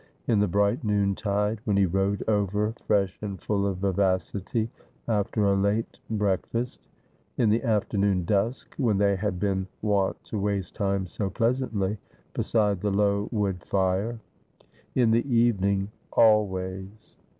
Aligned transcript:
In 0.27 0.39
the 0.39 0.47
bright 0.47 0.83
noontide, 0.83 1.61
when 1.65 1.77
he 1.77 1.85
rode 1.85 2.23
over 2.27 2.73
fresh 2.87 3.19
and 3.21 3.39
full 3.39 3.67
of 3.67 3.77
vivacity 3.77 4.71
after 5.07 5.45
a 5.45 5.53
late 5.53 5.99
breakfast; 6.09 6.87
in 7.37 7.49
the 7.51 7.61
afternoon 7.61 8.25
dusk, 8.25 8.73
when 8.77 8.97
they 8.97 9.15
had 9.15 9.39
been 9.39 9.67
wont 9.83 10.17
to 10.23 10.39
waste 10.39 10.73
time 10.73 11.05
so 11.05 11.29
pleasantly 11.29 11.99
beside 12.33 12.81
the 12.81 12.89
low 12.89 13.29
wood 13.31 13.63
fire; 13.63 14.19
in 14.95 15.11
the 15.11 15.31
evening; 15.35 15.89
always. 16.11 17.15